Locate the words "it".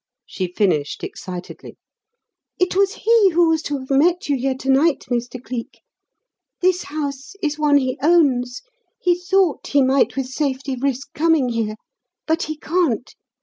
2.57-2.75